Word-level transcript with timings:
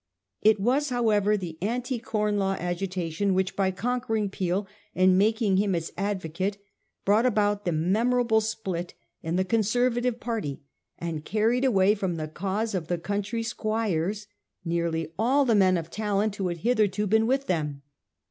It 0.41 0.59
was, 0.59 0.89
however, 0.89 1.37
the 1.37 1.59
Anti 1.61 1.99
Corn 1.99 2.39
Law 2.39 2.53
agitation 2.53 3.35
which, 3.35 3.55
by 3.55 3.69
conquering 3.69 4.31
Peel 4.31 4.65
and 4.95 5.15
making 5.15 5.57
him 5.57 5.75
its 5.75 5.91
advocate, 5.95 6.57
brought 7.05 7.27
about 7.27 7.65
the 7.65 7.71
memorable 7.71 8.41
split 8.41 8.95
in 9.21 9.35
the 9.35 9.45
Conserva 9.45 10.01
tive 10.01 10.19
party, 10.19 10.63
and 10.97 11.23
carried 11.23 11.63
away 11.65 11.93
from 11.93 12.15
the 12.15 12.27
cause 12.27 12.73
of 12.73 12.87
the 12.87 12.97
country 12.97 13.43
squires 13.43 14.25
nearly 14.65 15.13
all 15.19 15.45
the 15.45 15.53
men 15.53 15.77
of 15.77 15.91
talent 15.91 16.35
who 16.37 16.47
had 16.47 16.57
hitherto 16.65 17.05
been 17.05 17.27
with 17.27 17.45
them. 17.45 17.83